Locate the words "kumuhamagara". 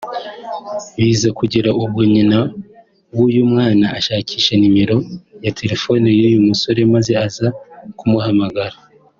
7.97-8.75